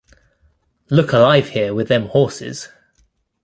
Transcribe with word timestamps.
Look 0.89 1.13
alive 1.13 1.49
here 1.49 1.75
with 1.75 1.87
them 1.87 2.07
horses! 2.07 2.69